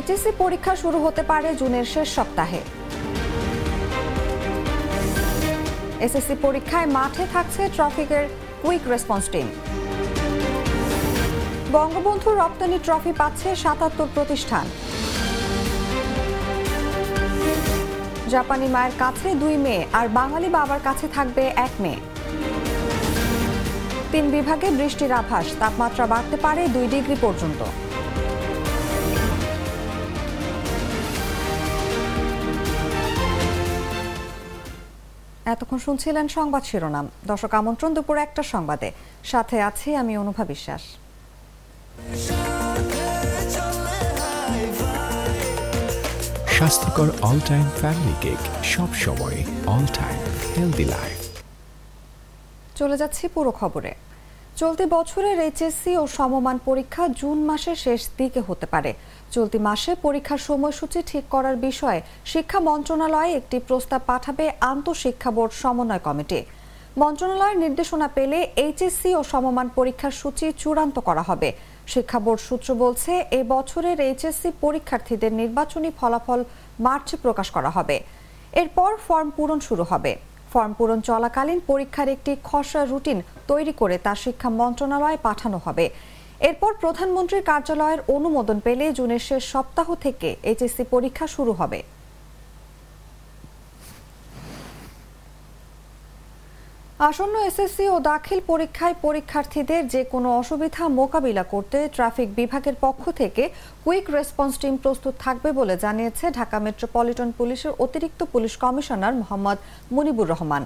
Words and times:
HSC 0.00 0.32
পরীক্ষা 0.44 0.74
শুরু 0.82 0.98
হতে 1.06 1.22
পারে 1.30 1.48
জুনের 1.60 1.86
শেষ 1.94 2.08
সপ্তাহে। 2.16 2.60
এসএসসি 6.06 6.34
পরীক্ষায় 6.46 6.88
মাঠে 6.96 7.24
থাকছে 7.34 7.62
ট্রাফিকের 7.76 8.24
কুইক 8.62 8.82
রেসপন্স 8.92 9.24
টিম। 9.32 9.46
বঙ্গবন্ধু 11.76 12.28
রপ্তানি 12.42 12.78
ট্রফি 12.86 13.12
পাচ্ছে 13.20 13.48
সাতাত্তর 13.62 14.08
প্রতিষ্ঠান। 14.16 14.66
জাপানি 18.34 18.66
মায়ের 18.74 18.94
কাছে 19.02 19.28
দুই 19.42 19.54
মেয়ে, 19.64 19.82
আর 19.98 20.06
বাঙালি 20.18 20.48
বাবার 20.56 20.80
কাছে 20.88 21.06
থাকবে 21.16 21.42
এক 21.66 21.72
মেয়ে। 21.82 22.00
তিন 24.12 24.24
বিভাগে 24.34 24.68
বৃষ্টির 24.78 25.12
আভাস, 25.20 25.46
তাপমাত্রা 25.60 26.04
বাড়তে 26.12 26.36
পারে 26.44 26.62
দুই 26.74 26.86
ডিগ্রি 26.94 27.16
পর্যন্ত। 27.26 27.62
এতক্ষণ 35.54 35.78
শুনছিলেন 35.86 36.26
সংবাদ 36.36 36.62
শিরোনাম। 36.70 37.06
দর্শক 37.30 37.52
আমন্ত্রণ 37.60 37.90
দুপুর 37.96 38.16
একটা 38.26 38.42
সংবাদে। 38.52 38.88
সাথে 39.32 39.56
আছি 39.68 39.88
আমি 40.02 40.12
অনুভা 40.22 40.44
বিশ্বাস। 40.52 40.82
স্বাস্থ্যকর 46.56 47.08
অল 47.28 47.38
টাইম 47.50 47.66
ফ্যামিলি 47.80 48.16
কেক 48.24 48.40
সব 48.74 48.90
সময় 49.04 49.38
অল 49.74 49.84
টাইম 49.98 50.20
হেলদি 50.54 50.86
লাইফ 50.94 51.20
চলে 52.78 52.96
যাচ্ছি 53.00 53.24
পুরো 53.34 53.50
খবরে। 53.60 53.92
চলতি 54.60 54.86
বছরের 54.96 55.38
এইচএসসি 55.46 55.92
ও 56.02 56.04
সমমান 56.18 56.56
পরীক্ষা 56.68 57.04
জুন 57.20 57.38
মাসের 57.48 57.78
শেষ 57.84 58.00
দিকে 58.18 58.40
হতে 58.48 58.66
পারে। 58.74 58.90
চলতি 59.34 59.58
মাসে 59.68 59.92
পরীক্ষার 60.06 60.40
সময়সূচি 60.48 61.00
ঠিক 61.10 61.24
করার 61.34 61.56
বিষয়ে 61.66 62.00
শিক্ষা 62.32 62.60
মন্ত্রণালয়ে 62.68 63.36
একটি 63.40 63.56
প্রস্তাব 63.68 64.00
পাঠাবে 64.10 64.44
আন্তঃশিক্ষা 64.72 65.30
বোর্ড 65.36 65.52
সমন্বয় 65.62 66.02
কমিটি। 66.06 66.40
মন্ত্রণালয়ের 67.02 67.60
নির্দেশনা 67.64 68.08
পেলে 68.16 68.38
এইচএসসি 68.64 69.10
ও 69.18 69.20
সমমান 69.32 69.68
পরীক্ষার 69.78 70.14
সূচি 70.20 70.46
চূড়ান্ত 70.62 70.96
করা 71.08 71.22
হবে। 71.30 71.48
শিক্ষা 71.92 72.18
বোর্ড 72.24 72.40
সূত্র 72.48 72.68
বলছে, 72.84 73.12
এ 73.38 73.40
বছরের 73.54 73.98
এইচএসসি 74.08 74.50
পরীক্ষার্থীদের 74.64 75.32
নির্বাচনী 75.40 75.90
ফলাফল 75.98 76.40
মার্চে 76.84 77.16
প্রকাশ 77.24 77.48
করা 77.56 77.70
হবে। 77.76 77.96
এরপর 78.60 78.90
ফর্ম 79.06 79.28
পূরণ 79.36 79.58
শুরু 79.68 79.84
হবে। 79.92 80.12
ফর্ম 80.52 80.72
পূরণ 80.78 81.00
চলাকালীন 81.08 81.60
পরীক্ষার 81.70 82.08
একটি 82.16 82.32
খসড়া 82.48 82.82
রুটিন 82.84 83.18
তৈরি 83.50 83.72
করে 83.80 83.96
তা 84.06 84.12
শিক্ষা 84.24 84.50
মন্ত্রণালয়ে 84.60 85.24
পাঠানো 85.26 85.58
হবে। 85.66 85.86
এরপর 86.48 86.70
প্রধানমন্ত্রীর 86.82 87.46
কার্যালয়ের 87.50 88.00
অনুমোদন 88.16 88.58
পেলে 88.66 88.84
জুনের 88.98 89.22
শেষ 89.28 89.42
সপ্তাহ 89.54 89.88
থেকে 90.04 90.28
এইচএসসি 90.50 90.84
পরীক্ষা 90.94 91.26
শুরু 91.34 91.52
হবে। 91.60 91.80
আসন্ন 97.08 97.34
এসএসসি 97.48 97.84
ও 97.94 97.96
দাখিল 98.12 98.40
পরীক্ষায় 98.50 98.96
পরীক্ষার্থীদের 99.06 99.82
যে 99.94 100.02
কোনো 100.12 100.28
অসুবিধা 100.40 100.84
মোকাবিলা 101.00 101.44
করতে 101.52 101.78
ট্রাফিক 101.96 102.28
বিভাগের 102.38 102.76
পক্ষ 102.84 103.02
থেকে 103.20 103.42
কুইক 103.84 104.06
রেসপন্স 104.16 104.52
টিম 104.62 104.74
প্রস্তুত 104.84 105.14
থাকবে 105.24 105.48
বলে 105.58 105.74
জানিয়েছে 105.84 106.24
ঢাকা 106.38 106.56
মেট্রোপলিটন 106.64 107.28
পুলিশের 107.38 107.72
অতিরিক্ত 107.84 108.20
পুলিশ 108.32 108.52
কমিশনার 108.64 109.14
মোহাম্মদ 109.20 109.58
মুনিবুর 109.94 110.30
রহমান। 110.32 110.62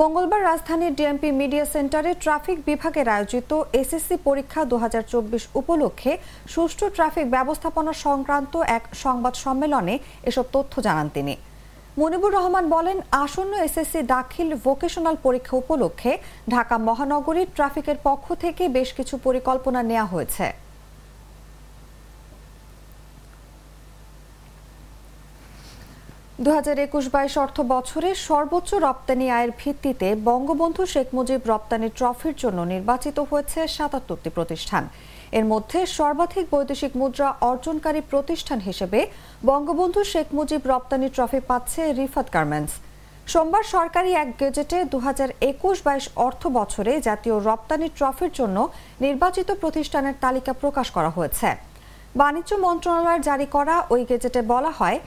মঙ্গলবার 0.00 0.46
রাজধানীর 0.50 0.96
ডিএমপি 0.98 1.28
মিডিয়া 1.40 1.66
সেন্টারে 1.74 2.10
ট্রাফিক 2.24 2.58
বিভাগের 2.68 3.06
আয়োজিত 3.16 3.50
এসএসসি 3.80 4.16
পরীক্ষা 4.28 4.60
দু 4.70 4.76
হাজার 4.84 5.04
চব্বিশ 5.12 5.42
উপলক্ষে 5.60 6.12
সুষ্ঠু 6.52 6.84
ট্রাফিক 6.96 7.26
ব্যবস্থাপনা 7.36 7.92
সংক্রান্ত 8.06 8.52
এক 8.76 8.84
সংবাদ 9.04 9.34
সম্মেলনে 9.44 9.94
এসব 10.30 10.44
তথ্য 10.54 10.74
জানান 10.86 11.08
তিনি। 11.16 11.36
মনিবুর 12.00 12.32
রহমান 12.38 12.64
বলেন, 12.76 12.98
আসন্ন 13.24 13.52
এসএসসি 13.66 14.00
দাখিল 14.14 14.48
ভোকেশনাল 14.66 15.16
পরীক্ষা 15.26 15.54
উপলক্ষে 15.62 16.12
ঢাকা 16.54 16.76
মহানগরীর 16.88 17.52
ট্রাফিকের 17.56 17.98
পক্ষ 18.08 18.26
থেকে 18.44 18.64
বেশ 18.76 18.88
কিছু 18.98 19.14
পরিকল্পনা 19.26 19.80
নেওয়া 19.90 20.06
হয়েছে। 20.14 20.46
দু 26.44 26.50
হাজার 26.58 26.76
একুশ 26.86 27.04
বাইশ 27.14 27.34
অর্থ 27.44 27.56
বছরে 27.74 28.08
সর্বোচ্চ 28.28 28.70
রপ্তানি 28.86 29.26
আয়ের 29.36 29.52
ভিত্তিতে 29.60 30.08
বঙ্গবন্ধু 30.28 30.82
শেখ 30.92 31.08
মুজিব 31.16 31.40
রপ্তানি 31.52 31.88
ট্রফির 31.98 32.34
জন্য 32.42 32.58
নির্বাচিত 32.74 33.18
হয়েছে 33.30 33.60
সাতাত্তরটি 33.76 34.30
প্রতিষ্ঠান। 34.36 34.84
এর 35.38 35.44
মধ্যে 35.52 35.78
সর্বাধিক 35.98 36.46
বৈদেশিক 36.54 36.92
মুদ্রা 37.00 37.28
অর্জনকারী 37.50 38.00
প্রতিষ্ঠান 38.12 38.58
হিসেবে 38.68 39.00
বঙ্গবন্ধু 39.50 40.00
শেখ 40.12 40.26
মুজিব 40.36 40.62
রপ্তানি 40.72 41.08
ট্রফি 41.16 41.40
পাচ্ছে 41.50 41.80
রিফাত 41.98 42.26
গার্মেন্টস। 42.34 42.74
সোমবার 43.32 43.64
সরকারি 43.74 44.10
এক 44.22 44.28
গেজেটে 44.40 44.78
দু 44.92 44.98
হাজার 45.06 45.30
একুশ 45.50 45.76
বাইশ 45.86 46.04
অর্থ 46.26 46.42
বছরে 46.58 46.92
জাতীয় 47.08 47.36
রপ্তানি 47.48 47.88
ট্রফির 47.98 48.32
জন্য 48.38 48.56
নির্বাচিত 49.04 49.48
প্রতিষ্ঠানের 49.62 50.16
তালিকা 50.24 50.52
প্রকাশ 50.62 50.86
করা 50.96 51.10
হয়েছে। 51.16 51.48
বাণিজ্য 52.20 52.52
মন্ত্রণালয়ের 52.66 53.26
জারি 53.28 53.46
করা 53.56 53.76
ওই 53.94 54.02
গেজেটে 54.10 54.40
বলা 54.52 54.72
হয়, 54.78 54.98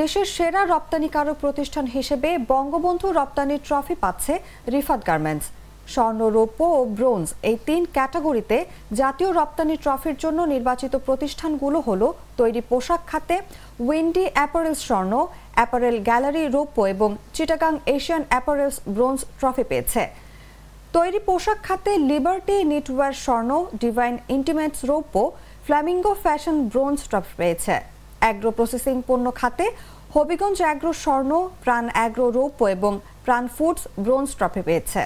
দেশের 0.00 0.26
সেরা 0.36 0.62
রপ্তানিকারক 0.64 1.36
প্রতিষ্ঠান 1.44 1.86
হিসেবে 1.96 2.30
বঙ্গবন্ধু 2.52 3.06
রপ্তানি 3.12 3.56
ট্রফি 3.66 3.94
পাচ্ছে 4.04 4.32
রিফাত 4.74 5.00
গার্মেন্টস। 5.08 5.46
স্বর্ণ, 5.94 6.20
রৌপ্য 6.36 6.60
ও 6.78 6.80
ব্রোঞ্জ 6.98 7.26
এই 7.50 7.56
তিন 7.66 7.82
ক্যাটাগরিতে 7.96 8.58
জাতীয় 9.00 9.30
রপ্তানি 9.38 9.74
ট্রফির 9.84 10.16
জন্য 10.22 10.38
নির্বাচিত 10.54 10.92
প্রতিষ্ঠানগুলো 11.06 11.78
হল 11.88 12.02
তৈরি 12.40 12.62
পোশাক 12.70 13.00
খাতে, 13.10 13.36
উইন্ডি 13.88 14.24
অ্যাপারেলস 14.36 14.80
স্বর্ণ, 14.88 15.12
অ্যাপারেল 15.56 15.96
গ্যালারি 16.08 16.44
রৌপ্য 16.54 16.78
এবং 16.94 17.10
Chittagong 17.34 17.72
Asian 17.96 18.22
apparels 18.30 18.76
bronze 18.94 19.18
trophy 19.38 19.64
পেয়েছে। 19.70 20.02
তৈরি 20.96 21.20
পোশাক 21.28 21.58
খাতে 21.66 21.92
লিবার্টি 22.10 22.56
নিটওয়ার 22.72 23.12
স্বর্ণ, 23.24 23.50
ডিভাইন 23.82 24.14
ইন্টিমেটস 24.36 24.80
রৌপ্য, 24.90 25.16
ফ্ল্যামিঙ্গো 25.66 26.12
ফ্যাশন 26.24 26.56
ব্রোঞ্জ 26.72 26.98
ট্রফি 27.10 27.34
পেয়েছে। 27.40 27.74
অ্যাগ্রো 28.22 28.50
প্রসেসিং 28.58 28.96
পণ্য 29.08 29.26
খাতে 29.40 29.66
হবিগঞ্জ 30.14 30.58
অ্যাগ্রো 30.66 30.92
স্বর্ণ, 31.04 31.32
প্রাণ 31.64 31.84
অ্যাগ্রো 31.96 32.26
রৌপ্য 32.38 32.60
এবং 32.76 32.92
প্রাণ 33.24 33.44
ফুডস 33.56 33.82
ব্রোঞ্জ 34.04 34.28
ট্রফি 34.38 34.62
পেয়েছে। 34.68 35.02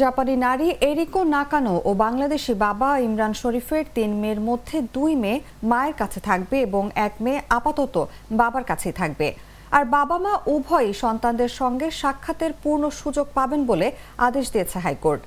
জাপানি 0.00 0.34
নারী 0.46 0.68
এরিকো 0.90 1.20
নাকানো 1.34 1.74
ও 1.88 1.90
বাংলাদেশি 2.04 2.52
বাবা 2.66 2.90
ইমরান 3.06 3.32
শরীফের 3.42 3.84
তিন 3.96 4.10
মেয়ের 4.20 4.40
মধ্যে 4.48 4.76
দুই 4.96 5.12
মেয়ে 5.22 5.42
মায়ের 5.70 5.94
কাছে 6.00 6.20
থাকবে 6.28 6.56
এবং 6.66 6.82
এক 7.06 7.14
মেয়ে 7.24 7.40
আপাতত 7.58 7.94
বাবার 8.40 8.64
কাছেই 8.70 8.94
থাকবে। 9.00 9.28
আর 9.76 9.84
বাবা 9.96 10.16
মা 10.24 10.32
উভয়ই 10.54 10.92
সন্তানদের 11.02 11.50
সঙ্গে 11.60 11.86
সাক্ষাতের 12.00 12.52
পূর্ণ 12.62 12.84
সুযোগ 13.00 13.26
পাবেন 13.38 13.60
বলে 13.70 13.86
আদেশ 14.26 14.46
দিয়েছে 14.54 14.78
হাইকোর্ট। 14.84 15.20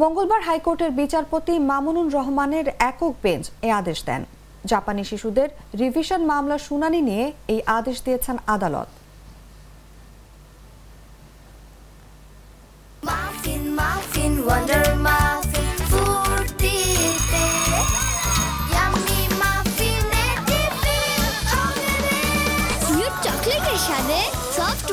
মঙ্গলবার 0.00 0.42
হাইকোর্টের 0.48 0.92
বিচারপতি 1.00 1.54
মামুনুর 1.70 2.08
রহমানের 2.16 2.66
একক 2.90 3.14
বেঞ্চ 3.24 3.44
এ 3.66 3.70
আদেশ 3.80 3.98
দেন। 4.08 4.22
জাপানি 4.70 5.02
শিশুদের 5.10 5.48
রিভিশন 5.80 6.22
মামলার 6.30 6.64
শুনানি 6.68 7.00
নিয়ে 7.08 7.26
এই 7.54 7.60
আদেশ 7.78 7.96
দিয়েছেন 8.06 8.36
আদালত। 8.54 8.88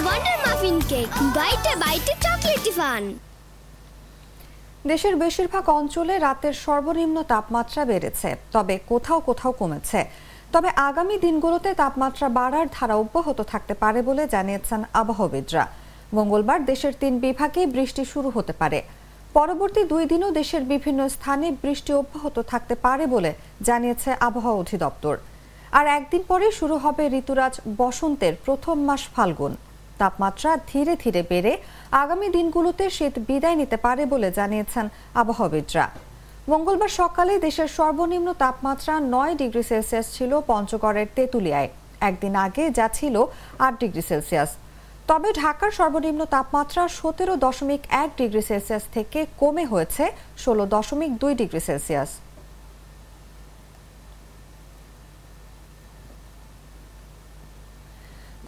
ওয়ান্ডার 0.05 0.37
মাফিন 0.45 0.77
কেক 0.91 1.09
বাইটে 1.37 1.71
বাইটে 1.83 2.13
ফান 2.77 3.03
দেশের 4.89 5.15
বেশিরভাগ 5.23 5.65
অঞ্চলে 5.79 6.15
রাতের 6.25 6.55
সর্বনিম্ন 6.65 7.17
তাপমাত্রা 7.33 7.81
বেড়েছে, 7.91 8.29
তবে 8.55 8.75
কোথাও 8.91 9.19
কোথাও 9.27 9.51
কমেছে। 9.59 10.01
তবে 10.53 10.69
আগামী 10.89 11.15
দিনগুলোতে 11.25 11.69
তাপমাত্রা 11.81 12.27
বাড়ার 12.39 12.67
ধারা 12.75 12.95
অব্যাহত 13.03 13.39
থাকতে 13.51 13.73
পারে 13.83 13.99
বলে 14.09 14.23
জানিয়েছেন 14.35 14.81
আবহাওয়াবিদরা। 15.01 15.63
মঙ্গলবার 16.17 16.59
দেশের 16.71 16.93
তিন 17.01 17.13
বিভাগে 17.25 17.61
বৃষ্টি 17.75 18.03
শুরু 18.13 18.29
হতে 18.35 18.53
পারে। 18.61 18.79
পরবর্তী 19.37 19.81
দুই 19.91 20.03
দিনও 20.11 20.29
দেশের 20.39 20.63
বিভিন্ন 20.73 21.01
স্থানে 21.15 21.47
বৃষ্টি 21.63 21.91
অব্যাহত 22.01 22.37
থাকতে 22.51 22.75
পারে 22.85 23.03
বলে 23.13 23.31
জানিয়েছে 23.67 24.09
আবহাওয়া 24.27 24.59
অধিদপ্তর। 24.61 25.15
আর 25.77 25.85
একদিন 25.97 26.21
পরে 26.31 26.47
শুরু 26.59 26.75
হবে 26.83 27.03
ঋতুরাজ 27.19 27.55
বসন্তের 27.81 28.33
প্রথম 28.45 28.75
মাস 28.89 29.03
ফাল্গুন। 29.15 29.53
তাপমাত্রা 30.01 30.51
ধীরে 30.71 30.93
ধীরে 31.03 31.21
বেড়ে 31.31 31.53
আগামী 32.03 32.27
দিনগুলোতে 32.37 32.85
শীত 32.97 33.15
বিদায় 33.27 33.57
নিতে 33.61 33.77
পারে 33.85 34.03
বলে 34.13 34.29
জানিয়েছেন 34.37 34.85
আবহাওয়াবিদরা। 35.21 35.85
মঙ্গলবার 36.51 36.91
সকালে 37.01 37.33
দেশের 37.45 37.69
সর্বনিম্ন 37.77 38.29
তাপমাত্রা 38.43 38.93
নয় 39.15 39.33
ডিগ্রি 39.41 39.63
সেলসিয়াস 39.71 40.07
ছিল 40.17 40.31
পঞ্চগড়ের 40.49 41.07
তেঁতুলিয়ায়। 41.15 41.69
একদিন 42.09 42.33
আগে 42.45 42.63
যা 42.77 42.87
ছিল 42.97 43.15
আট 43.65 43.73
ডিগ্রি 43.83 44.03
সেলসিয়াস। 44.09 44.51
তবে 45.09 45.29
ঢাকার 45.41 45.71
সর্বনিম্ন 45.79 46.21
তাপমাত্রা 46.35 46.83
সতেরো 46.99 47.33
দশমিক 47.45 47.81
এক 48.03 48.09
ডিগ্রি 48.19 48.41
সেলসিয়াস 48.49 48.83
থেকে 48.95 49.19
কমে 49.41 49.63
হয়েছে 49.71 50.03
ষোলো 50.43 50.63
দশমিক 50.75 51.11
দুই 51.21 51.33
ডিগ্রি 51.41 51.61
সেলসিয়াস। 51.67 52.09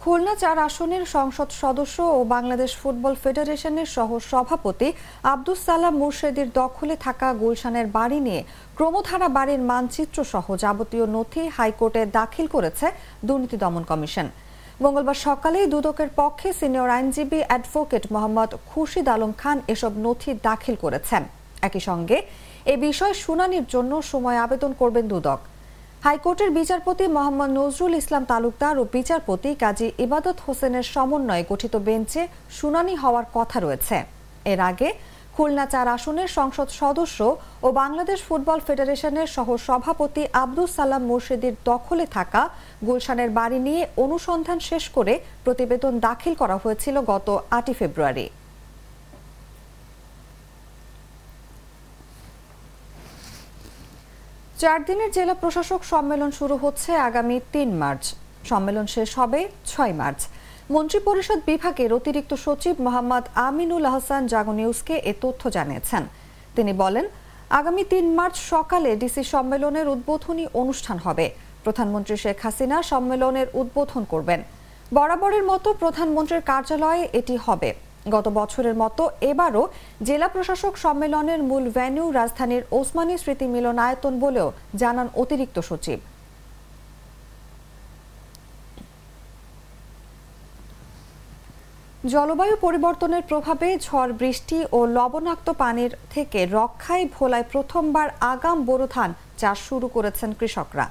খুলনা 0.04 0.34
চার 0.42 0.58
আসনের 0.68 1.04
সংসদ 1.16 1.48
সদস্য 1.62 1.96
ও 2.16 2.18
বাংলাদেশ 2.34 2.70
ফুটবল 2.80 3.14
ফেডারেশনের 3.22 3.88
সহ 3.96 4.10
সভাপতি 4.30 4.88
আব্দুস 5.32 5.58
সালাম 5.66 5.94
মুর্শেদির 6.02 6.48
দখলে 6.60 6.94
থাকা 7.06 7.28
গুলশানের 7.42 7.86
বাড়ি 7.96 8.18
নিয়ে 8.26 8.42
ক্রমধারা 8.76 9.28
বাড়ির 9.36 9.62
মানচিত্র 9.70 10.18
সহ 10.32 10.46
যাবতীয় 10.64 11.06
নথি 11.14 11.42
হাইকোর্টে 11.56 12.02
দাখিল 12.18 12.46
করেছে 12.54 12.86
দুর্নীতি 13.28 13.56
দমন 13.62 13.82
কমিশন। 13.90 14.26
মঙ্গলবার 14.82 15.18
সকালেই 15.26 15.66
দুদকের 15.74 16.10
পক্ষে 16.20 16.48
সিনিয়র 16.60 16.88
আইনজীবী 16.96 17.40
অ্যাডভোকেট 17.48 18.04
মোহাম্মদ 18.14 18.50
খুরশিদ 18.70 19.06
আলম 19.14 19.32
খান 19.40 19.56
এসব 19.74 19.92
নথি 20.04 20.30
দাখিল 20.48 20.76
করেছেন। 20.84 21.22
একই 21.68 21.82
সঙ্গে 21.88 22.18
এ 22.72 22.74
বিষয়ে 22.86 23.14
শুনানির 23.24 23.66
জন্য 23.74 23.92
সময় 24.12 24.38
আবেদন 24.44 24.70
করবেন 24.80 25.06
দুদক। 25.12 25.40
হাইকোর্টের 26.06 26.50
বিচারপতি 26.58 27.04
মোহাম্মদ 27.16 27.50
নজরুল 27.60 27.94
ইসলাম 28.02 28.24
তালুকদার 28.30 28.74
ও 28.82 28.84
বিচারপতি 28.96 29.50
কাজী 29.62 29.88
ইবাদত 30.06 30.36
হোসেনের 30.46 30.86
সমন্বয়ে 30.94 31.48
গঠিত 31.50 31.74
বেঞ্চে 31.86 32.22
শুনানি 32.58 32.94
হওয়ার 33.02 33.26
কথা 33.36 33.56
রয়েছে। 33.64 33.96
এর 34.52 34.60
আগে 34.70 34.88
খুলনা 35.34 35.64
চার 35.72 35.86
আসনের 35.96 36.30
সংসদ 36.38 36.68
সদস্য 36.80 37.18
ও 37.66 37.68
বাংলাদেশ 37.82 38.18
ফুটবল 38.26 38.58
ফেডারেশনের 38.66 39.28
সহ 39.36 39.48
সভাপতি 39.68 40.22
আব্দুস 40.42 40.70
সালাম 40.78 41.02
মুর্শিদির 41.10 41.54
দখলে 41.70 42.04
থাকা 42.16 42.42
গুলশানের 42.86 43.30
বাড়ি 43.38 43.58
নিয়ে 43.66 43.82
অনুসন্ধান 44.04 44.58
শেষ 44.70 44.84
করে 44.96 45.14
প্রতিবেদন 45.44 45.92
দাখিল 46.06 46.34
করা 46.42 46.56
হয়েছিল 46.62 46.96
গত 47.12 47.28
আটই 47.58 47.74
ফেব্রুয়ারি। 47.80 48.26
চার 54.62 54.80
দিনের 54.88 55.10
জেলা 55.16 55.34
প্রশাসক 55.42 55.80
সম্মেলন 55.92 56.30
শুরু 56.38 56.54
হচ্ছে 56.64 56.90
আগামী 57.08 57.36
তিন 57.54 57.70
মার্চ। 57.82 58.04
সম্মেলন 58.50 58.86
শেষ 58.94 59.10
হবে 59.20 59.40
ছয় 59.70 59.94
মার্চ। 60.00 60.20
মন্ত্রিপরিষদ 60.74 61.40
বিভাগের 61.50 61.90
অতিরিক্ত 61.98 62.32
সচিব 62.44 62.74
মোহাম্মদ 62.86 63.24
আমিনুল 63.48 63.84
আহসান 63.90 64.22
জাগো 64.32 64.52
নিউজকে 64.60 64.94
এ 65.10 65.12
তথ্য 65.22 65.42
জানিয়েছেন। 65.56 66.02
তিনি 66.56 66.72
বলেন, 66.82 67.04
আগামী 67.58 67.82
তিন 67.92 68.06
মার্চ 68.18 68.36
সকালে 68.52 68.90
ডিসি 69.02 69.22
সম্মেলনের 69.32 69.86
উদ্বোধনী 69.94 70.44
অনুষ্ঠান 70.62 70.98
হবে। 71.06 71.26
প্রধানমন্ত্রী 71.64 72.16
শেখ 72.24 72.38
হাসিনা 72.44 72.78
সম্মেলনের 72.92 73.48
উদ্বোধন 73.60 74.02
করবেন। 74.12 74.40
বরাবরের 74.96 75.44
মতো 75.50 75.68
প্রধানমন্ত্রীর 75.82 76.46
কার্যালয়ে 76.50 77.02
এটি 77.20 77.36
হবে। 77.46 77.70
গত 78.14 78.26
বছরের 78.38 78.76
মতো 78.82 79.02
এবারও 79.30 79.62
জেলা 80.06 80.28
প্রশাসক 80.34 80.74
সম্মেলনের 80.84 81.40
মূল 81.50 81.64
ভেন্যু 81.76 82.04
রাজধানীর 82.18 82.62
ওসমানী 82.78 83.14
স্মৃতি 83.22 83.46
মিলনায়তন 83.54 84.14
বলেও 84.24 84.48
জানান 84.80 85.08
অতিরিক্ত 85.22 85.56
সচিব। 85.70 85.98
জলবায়ু 92.14 92.56
পরিবর্তনের 92.66 93.22
প্রভাবে 93.30 93.68
ঝড় 93.86 94.12
বৃষ্টি 94.20 94.58
ও 94.76 94.78
লবণাক্ত 94.96 95.48
পানির 95.62 95.92
থেকে 96.14 96.40
রক্ষায় 96.58 97.06
ভোলায় 97.16 97.46
প্রথমবার 97.52 98.08
আগাম 98.32 98.58
বোরো 98.68 98.86
ধান 98.94 99.10
চাষ 99.40 99.58
শুরু 99.68 99.86
করেছেন 99.96 100.30
কৃষকরা। 100.40 100.86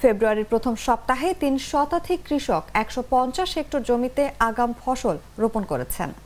ফেব্রুয়ারির 0.00 0.50
প্রথম 0.52 0.74
সপ্তাহে 0.86 1.28
তিন 1.42 1.54
শতাধিক 1.70 2.20
কৃষক 2.28 2.62
একশো 2.82 3.00
পঞ্চাশ 3.12 3.50
হেক্টর 3.56 3.80
জমিতে 3.88 4.24
আগাম 4.48 4.70
ফসল 4.82 5.16
রোপণ 5.42 5.62
করেছেন। 5.72 6.25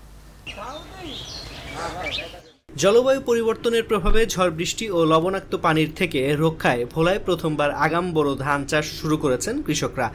জলবায়ু 2.83 3.21
পরিবর্তনের 3.31 3.85
প্রভাবে 3.91 4.21
ঝড় 4.35 4.53
বৃষ্টি 4.59 4.87
ও 4.97 4.99
লবণাক্ত 5.13 5.53
পানির 5.65 5.91
থেকে 6.01 6.21
রক্ষায় 6.45 6.83
ভোলায় 6.95 7.21
প্রথমবার 7.27 7.71
আগাম 7.85 8.07
বড় 8.17 8.31
ধান 8.45 8.61
চাষ 8.71 8.87
শুরু 9.01 9.17
করেছেন 9.25 9.55
কৃষকরা। 9.67 10.07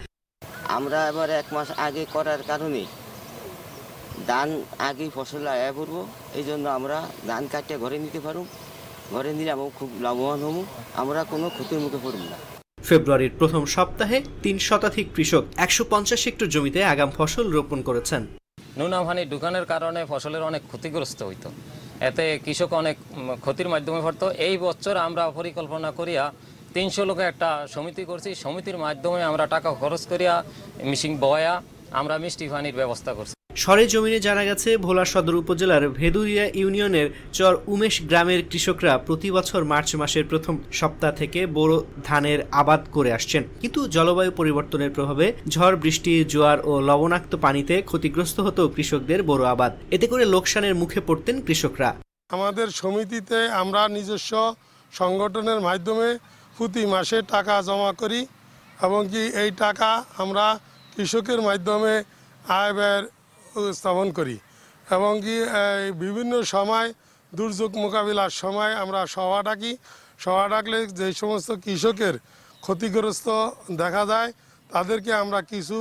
আমরা 0.77 0.99
এবার 1.11 1.29
এক 1.41 1.47
মাস 1.55 1.67
আগে 1.87 2.03
করার 2.15 2.41
কারণে 2.49 2.81
ধান 4.27 4.49
আগে 4.89 5.05
ফসল 5.15 5.43
আয়া 5.55 5.71
পড়ব 5.77 5.95
এই 6.39 6.45
জন্য 6.49 6.65
আমরা 6.77 6.97
ধান 7.27 7.43
কাটিয়ে 7.51 7.81
ঘরে 7.83 7.97
নিতে 8.03 8.19
পারব। 8.25 8.45
ঘরে 9.13 9.31
নিলে 9.37 9.51
আমরা 9.55 9.69
খুব 9.79 9.89
লাভবান 10.05 10.39
হব 10.45 10.57
আমরা 11.01 11.21
কোনো 11.33 11.47
ক্ষতির 11.55 11.79
মুখে 11.83 11.99
পড়ব 12.05 12.21
না। 12.31 12.37
ফেব্রুয়ারির 12.87 13.33
প্রথম 13.39 13.63
সপ্তাহে 13.75 14.17
তিন 14.43 14.55
শতাধিক 14.67 15.07
কৃষক 15.15 15.43
একশো 15.65 15.83
পঞ্চাশ 15.93 16.21
হেক্টর 16.27 16.47
জমিতে 16.55 16.79
আগাম 16.93 17.09
ফসল 17.17 17.45
রোপণ 17.57 17.79
করেছেন। 17.89 18.21
নুনাভানি 18.79 19.23
ঢুকানোর 19.31 19.65
কারণে 19.73 20.01
ফসলের 20.11 20.43
অনেক 20.49 20.61
ক্ষতিগ্রস্ত 20.71 21.19
হইত। 21.29 21.45
এতে 22.09 22.25
কৃষক 22.45 22.71
অনেক 22.81 22.95
ক্ষতির 23.43 23.69
মাধ্যমে 23.73 24.01
পড়ত। 24.05 24.23
এই 24.47 24.55
বছর 24.65 24.95
আমরা 25.07 25.23
পরিকল্পনা 25.39 25.89
করিয়া 25.99 26.23
তিনশো 26.75 27.03
লোকে 27.09 27.23
একটা 27.31 27.49
সমিতি 27.73 28.03
করছি। 28.09 28.29
সমিতির 28.43 28.77
মাধ্যমে 28.85 29.21
আমরা 29.29 29.45
টাকা 29.55 29.69
খরচ 29.81 30.03
করিয়া 30.11 30.33
মিশিং 30.91 31.11
বয়া, 31.23 31.53
আমরা 31.99 32.15
মিষ্টি 32.23 32.45
পানির 32.53 32.75
ব্যবস্থা 32.81 33.11
করছি। 33.17 33.35
সরে 33.61 33.85
জমিনে 33.93 34.19
জানা 34.19 34.43
গেছে 34.49 34.69
ভোলা 34.77 35.05
সদর 35.11 35.35
উপজেলার 35.41 35.83
ভেদুরিয়া 35.89 36.45
ইউনিয়নের 36.59 37.07
চর 37.37 37.53
উমেশ 37.73 37.95
গ্রামের 38.09 38.41
কৃষকরা 38.51 38.93
প্রতি 39.07 39.29
বছর 39.31 39.61
মার্চ 39.71 39.89
মাসের 40.01 40.25
প্রথম 40.31 40.55
সপ্তাহ 40.79 41.11
থেকে 41.11 41.39
বোরো 41.55 41.77
ধানের 42.07 42.39
আবাদ 42.61 42.81
করে 42.95 43.09
আসছেন। 43.17 43.43
কিন্তু 43.61 43.79
জলবায়ু 43.95 44.31
পরিবর্তনের 44.39 44.91
প্রভাবে 44.95 45.25
ঝড়, 45.53 45.75
বৃষ্টি, 45.83 46.13
জোয়ার 46.31 46.59
ও 46.69 46.71
লবণাক্ত 46.89 47.33
পানিতে 47.35 47.75
ক্ষতিগ্রস্ত 47.89 48.37
হতো 48.39 48.61
কৃষকদের 48.75 49.19
বোরো 49.29 49.45
আবাদ। 49.53 49.71
এতে 49.95 50.05
করে 50.11 50.23
লোকসানের 50.33 50.75
মুখে 50.81 50.99
পড়তেন 51.07 51.35
কৃষকরা। 51.47 51.89
আমাদের 52.35 52.67
সমিতিতে 52.81 53.39
আমরা 53.61 53.81
নিজস্ব 53.95 54.31
সংগঠনের 54.93 55.59
মাধ্যমে 55.67 56.07
প্রতি 56.55 56.83
মাসে 56.93 57.17
টাকা 57.33 57.55
জমা 57.67 57.91
করি 58.01 58.21
এবং 58.85 59.01
কি 59.11 59.21
এই 59.43 59.49
টাকা 59.63 59.89
আমরা 60.23 60.45
কৃষকের 60.95 61.39
মাধ্যমে 61.47 61.93
আয় 62.59 62.73
ব্যয়ের 62.77 63.05
স্থাপন 63.79 64.07
করি 64.17 64.37
এবং 64.87 65.11
কি 65.25 65.35
বিভিন্ন 66.03 66.33
সময়, 66.55 66.87
দুর্যোগ 67.31 67.71
মোকাবিলার 67.83 68.33
সময় 68.41 68.73
আমরা 68.83 68.99
সভা 69.15 69.39
ডাকি। 69.47 69.71
সভা 70.23 70.45
ডাকলে 70.53 70.79
যে 70.99 71.07
সমস্ত 71.21 71.49
কৃষকের 71.65 72.15
ক্ষতিগ্রস্ত 72.63 73.27
দেখা 73.81 74.03
যায়, 74.11 74.29
তাদেরকে 74.69 75.11
আমরা 75.23 75.39
কিছু 75.51 75.77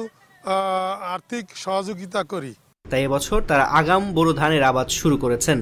আর্থিক 1.14 1.44
সহযোগিতা 1.64 2.20
করি। 2.32 2.52
তাই 2.92 3.02
এবছর 3.08 3.38
তারা 3.50 3.64
আগাম 3.80 4.02
বোরো 4.16 4.32
ধানের 4.40 4.62
আবাদ 4.70 4.88
শুরু 5.00 5.16
করেছেন। 5.24 5.58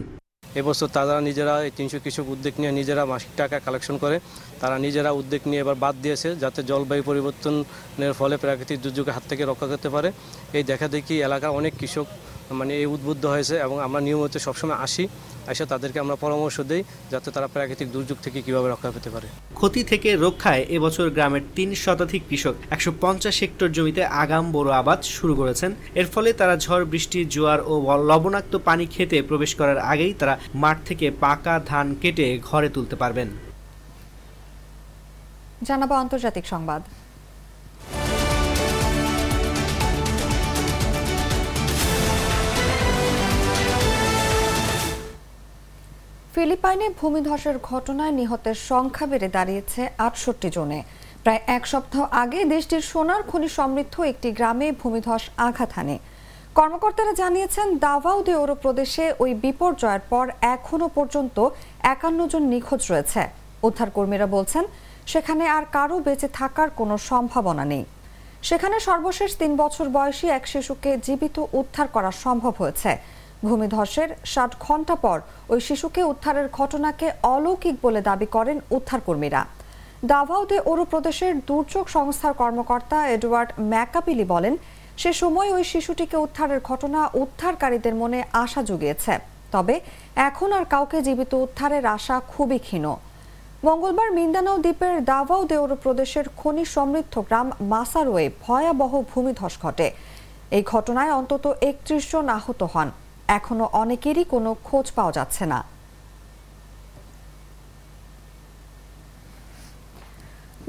এবছর 0.61 0.89
তারা 0.97 1.15
নিজেরা 1.29 1.55
এই 1.67 1.73
তিনশো 1.79 1.99
কৃষক 2.05 2.27
উদ্যোগ 2.35 2.55
নিয়ে 2.61 2.73
নিজেরা 2.81 3.03
মাসিক 3.13 3.33
টাকা 3.41 3.57
কালেকশন 3.67 3.97
করে। 4.03 4.17
তারা 4.63 4.77
নিজেরা 4.87 5.11
উদ্যোগ 5.21 5.43
নিয়ে 5.51 5.61
এবার 5.65 5.77
বাদ 5.85 5.95
দিয়েছে 6.05 6.29
যাতে 6.43 6.61
জলবায়ু 6.71 7.03
পরিবর্তনের 7.11 8.13
ফলে 8.21 8.35
প্রাকৃতিক 8.45 8.79
দুর্যোগের 8.85 9.15
হাত 9.17 9.25
থেকে 9.31 9.43
রক্ষা 9.51 9.67
করতে 9.73 9.89
পারে। 9.95 10.09
এই 10.59 10.65
দেখা 10.71 10.87
দেখি 10.97 11.15
এলাকার 11.27 11.53
অনেক 11.59 11.73
কৃষক 11.81 12.07
মানে 12.59 12.73
এই 12.81 12.87
উদ্বুদ্ধ 12.95 13.25
হয়েছে 13.35 13.55
এবং 13.67 13.77
আমরা 13.87 14.01
নিয়মিত 14.07 14.35
সবসময় 14.47 14.79
আসি 14.87 15.05
এসে 15.53 15.65
তাদেরকে 15.73 15.99
আমরা 16.05 16.17
পরামর্শ 16.25 16.57
দেই 16.71 16.83
যাতে 17.13 17.29
তারা 17.35 17.49
প্রাকৃতিক 17.55 17.89
দুর্যোগ 17.95 18.19
থেকে 18.25 18.39
কীভাবে 18.47 18.69
রক্ষা 18.69 18.91
পেতে 18.95 19.11
পারে। 19.15 19.27
ক্ষতি 19.59 19.81
থেকে 19.91 20.09
রক্ষায় 20.25 20.63
এবছর 20.77 21.07
গ্রামের 21.17 21.45
তিন 21.57 21.71
শতাধিক 21.85 22.23
কৃষক 22.31 22.55
একশো 22.75 22.91
পঞ্চাশ 23.03 23.37
হেক্টর 23.43 23.69
জমিতে 23.77 24.03
আগাম 24.23 24.45
বোরো 24.55 24.71
আবাদ 24.83 24.99
শুরু 25.17 25.35
করেছেন। 25.41 25.71
এর 26.01 26.09
ফলে 26.13 26.31
তারা 26.41 26.55
ঝড় 26.65 26.85
বৃষ্টি 26.93 27.19
জোয়ার 27.35 27.61
ও 27.71 27.73
লবণাক্ত 28.11 28.55
পানি 28.69 28.85
খেতে 28.95 29.17
প্রবেশ 29.29 29.53
করার 29.61 29.79
আগেই 29.93 30.13
তারা 30.21 30.35
মাঠ 30.63 30.77
থেকে 30.89 31.07
পাকা 31.25 31.55
ধান 31.71 31.87
কেটে 32.03 32.27
ঘরে 32.49 32.69
তুলতে 32.75 32.97
পারবেন। 33.03 33.29
জানাব 35.69 35.91
আন্তর্জাতিক 36.03 36.45
সংবাদ। 36.53 36.83
ফিলিপাইনে 46.35 46.87
ভূমিধসের 47.01 47.57
ঘটনায় 47.71 48.15
নিহতের 48.21 48.57
সংখ্যা 48.71 49.07
বেড়ে 49.13 49.29
দাঁড়িয়েছে 49.37 49.81
আটষট্টি 50.07 50.49
জনে। 50.57 50.81
প্রায় 51.25 51.41
এক 51.57 51.65
সপ্তাহ 51.73 52.03
আগে 52.23 52.41
দেশটির 52.55 52.83
সোনার 52.91 53.23
খনি 53.31 53.49
সমৃদ্ধ 53.59 53.95
একটি 54.13 54.29
গ্রামে 54.39 54.69
ভূমিধস 54.81 55.23
আঘাত 55.47 55.71
হানে। 55.77 55.97
কর্মকর্তারা 56.59 57.13
জানিয়েছেন 57.23 57.67
দাভাও 57.85 58.19
দেওরো 58.29 58.55
প্রদেশে 58.63 59.05
ওই 59.23 59.31
বিপর্যয়ের 59.45 60.03
পর 60.13 60.25
এখনও 60.55 60.89
পর্যন্ত 60.97 61.37
একান্ন 61.95 62.21
জন 62.33 62.43
নিখোঁজ 62.53 62.83
রয়েছে। 62.93 63.23
উদ্ধারকর্মীরা 63.69 64.27
বলছেন, 64.37 64.65
সেখানে 65.13 65.45
আর 65.57 65.65
কারও 65.77 65.97
বেঁচে 66.07 66.29
থাকার 66.39 66.69
কোনো 66.81 66.95
সম্ভাবনা 67.11 67.65
নেই। 67.73 67.85
সেখানে 68.49 68.77
সর্বশেষ 68.89 69.31
তিন 69.41 69.53
বছর 69.63 69.87
বয়সী 69.97 70.27
এক 70.39 70.45
শিশুকে 70.53 70.91
জীবিত 71.07 71.37
উদ্ধার 71.61 71.87
করা 71.95 72.11
সম্ভব 72.25 72.55
হয়েছে। 72.63 72.93
ভূমিধসের 73.47 74.09
ষাট 74.33 74.53
ঘণ্টা 74.67 74.95
পর 75.05 75.19
ওই 75.53 75.61
শিশুকে 75.67 76.01
উদ্ধারের 76.13 76.49
ঘটনাকে 76.59 77.07
অলৌকিক 77.35 77.77
বলে 77.83 78.01
দাবি 78.09 78.27
করেন 78.27 78.57
উদ্ধারকর্মীরা। 78.77 79.43
দাভাউদে 80.13 80.59
ওরু 80.71 80.85
প্রদেশের 80.85 81.33
দুর্যোগ 81.49 81.87
সংস্থার 81.97 82.35
কর্মকর্তা 82.35 82.99
এডওয়ার্ড 83.09 83.51
ম্যাকাপিলি 83.73 84.25
বলেন, 84.35 84.55
সে 85.03 85.13
সময় 85.13 85.51
ওই 85.57 85.65
শিশুটিকে 85.73 86.17
উদ্ধারের 86.17 86.61
ঘটনা 86.61 87.01
উদ্ধারকারীদের 87.23 87.95
মনে 87.95 88.19
আশা 88.33 88.61
জুগিয়েছে। 88.69 89.15
তবে 89.55 89.75
এখন 90.29 90.49
আর 90.59 90.65
কাউকে 90.65 90.99
জীবিত 91.07 91.33
উদ্ধারের 91.45 91.85
আশা 91.97 92.17
খুবই 92.33 92.59
ক্ষীণ। 92.67 92.87
মঙ্গলবার 93.67 94.11
মিন্দানাও 94.19 94.59
দ্বীপের 94.65 94.95
দাভাও 95.11 95.43
দেওরো 95.53 95.77
প্রদেশের 95.85 96.27
খনি 96.41 96.65
সমৃদ্ধ 96.75 97.15
গ্রাম 97.29 97.49
মাসারোয়ে 97.73 98.27
ভয়াবহ 98.45 98.93
ভূমিধস 99.13 99.55
ঘটে। 99.65 99.89
এই 100.57 100.63
ঘটনায় 100.73 101.13
অন্তত 101.21 101.45
একত্রিশ 101.71 102.03
জন 102.13 102.27
আহত 102.39 102.61
হন। 102.75 102.89
এখনও 103.39 103.67
অনেকেরই 103.83 104.25
কোনো 104.33 104.51
খোঁজ 104.67 104.87
পাওয়া 104.97 105.13
যাচ্ছে 105.19 105.45
না। 105.53 105.61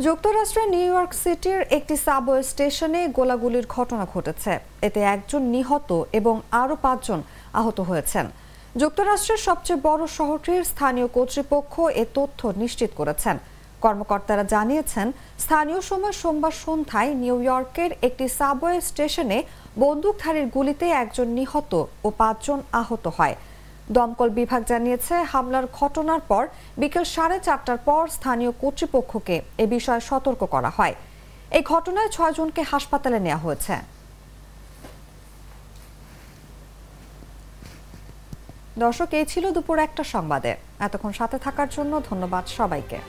যুক্তরাষ্ট্রের 0.05 0.67
নিউ 0.75 0.85
ইয়র্ক 0.91 1.13
সিটির 1.23 1.61
একটি 1.77 1.95
সাবওয়ে 2.05 2.43
স্টেশনে 2.51 3.01
গোলাগুলির 3.17 3.65
ঘটনা 3.75 4.05
ঘটেছে। 4.13 4.53
এতে 4.87 4.99
একজন 5.15 5.41
নিহত 5.55 5.89
এবং 6.19 6.35
আরও 6.61 6.75
পাঁচজন 6.85 7.19
আহত 7.59 7.77
হয়েছেন। 7.89 8.25
যুক্তরাষ্ট্রের 8.81 9.41
সবচেয়ে 9.47 9.83
বড় 9.87 10.03
শহরটির 10.17 10.63
স্থানীয় 10.73 11.07
কর্তৃপক্ষ 11.17 11.73
এ 12.01 12.05
তথ্য 12.17 12.39
নিশ্চিত 12.61 12.91
করেছেন। 12.99 13.35
কর্মকর্তারা 13.83 14.43
জানিয়েছেন, 14.53 15.07
স্থানীয় 15.43 15.81
সময় 15.89 16.15
সোমবার 16.21 16.53
সন্ধ্যায় 16.63 17.11
নিউ 17.23 17.37
ইয়র্কের 17.47 17.91
একটি 18.07 18.25
সাবওয়ে 18.37 18.77
স্টেশনে 18.89 19.37
বন্দুকধারীর 19.81 20.47
গুলিতে 20.55 20.85
একজন 21.03 21.27
নিহত 21.27 21.73
ও 22.05 22.07
পাঁচজন 22.21 22.59
আহত 22.81 23.07
হয়। 23.17 23.35
দমকল 23.95 24.29
বিভাগ 24.39 24.61
জানিয়েছে, 24.71 25.15
হামলার 25.31 25.65
ঘটনার 25.79 26.21
পর 26.29 26.43
বিকেল 26.81 27.05
সাড়ে 27.15 27.37
চারটার 27.47 27.79
পর 27.87 28.01
স্থানীয় 28.07 28.51
কর্তৃপক্ষকে 28.61 29.35
এ 29.63 29.65
বিষয়ে 29.75 30.03
সতর্ক 30.09 30.41
করা 30.53 30.71
হয়। 30.77 30.95
এই 31.57 31.63
ঘটনায় 31.73 32.09
ছয়জনকে 32.15 32.61
হাসপাতালে 32.71 33.19
নেওয়া 33.19 33.43
হয়েছে। 33.45 33.75
দর্শক, 38.83 39.09
এই 39.19 39.25
ছিল 39.31 39.45
দুপুর 39.55 39.77
একটা 39.87 40.03
সংবাদে। 40.13 40.51
এতক্ষণ 40.85 41.11
সাথে 41.19 41.37
থাকার 41.45 41.69
জন্য 41.75 41.93
ধন্যবাদ 42.09 42.43
সবাইকে। 42.57 42.99